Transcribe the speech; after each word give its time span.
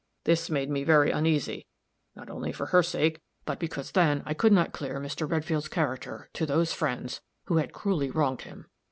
This 0.23 0.49
made 0.49 0.67
me 0.71 0.83
very 0.83 1.11
uneasy 1.11 1.67
not 2.15 2.27
only 2.27 2.51
for 2.51 2.65
her 2.65 2.81
sake, 2.81 3.21
but 3.45 3.59
because 3.59 3.91
then 3.91 4.23
I 4.25 4.33
could 4.33 4.51
not 4.51 4.73
clear 4.73 4.99
Mr. 4.99 5.29
Redfield's 5.29 5.67
character 5.67 6.27
to 6.33 6.47
those 6.47 6.73
friends 6.73 7.21
who 7.43 7.57
had 7.57 7.71
cruelly 7.71 8.09
wronged 8.09 8.41
him. 8.41 8.65